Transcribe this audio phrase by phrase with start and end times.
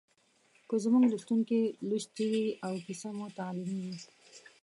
[0.67, 3.97] که زموږ لوستونکي لوستې وي او کیسه مو تعلیمي وي